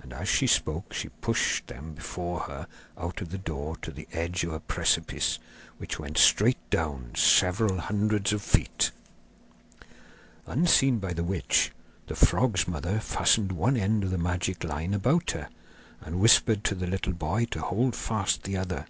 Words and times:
And 0.00 0.12
as 0.12 0.28
she 0.28 0.46
spoke 0.46 0.92
she 0.94 1.08
pushed 1.08 1.66
them 1.66 1.94
before 1.94 2.38
her 2.42 2.68
out 2.96 3.20
of 3.20 3.30
the 3.30 3.36
door 3.36 3.74
to 3.78 3.90
the 3.90 4.06
edge 4.12 4.44
of 4.44 4.52
a 4.52 4.60
precipice, 4.60 5.40
which 5.76 5.98
went 5.98 6.18
straight 6.18 6.70
down 6.70 7.16
several 7.16 7.78
hundreds 7.80 8.32
of 8.32 8.42
feet. 8.42 8.92
Unseen 10.46 11.00
by 11.00 11.12
the 11.12 11.24
witch, 11.24 11.72
the 12.06 12.14
frog's 12.14 12.68
mother 12.68 13.00
fastened 13.00 13.50
one 13.50 13.76
end 13.76 14.04
of 14.04 14.10
the 14.10 14.18
magic 14.18 14.62
line 14.62 14.94
about 14.94 15.32
her, 15.32 15.48
and 16.00 16.20
whispered 16.20 16.62
to 16.62 16.76
the 16.76 16.86
little 16.86 17.12
boy 17.14 17.44
to 17.46 17.60
hold 17.60 17.96
fast 17.96 18.44
the 18.44 18.56
other. 18.56 18.86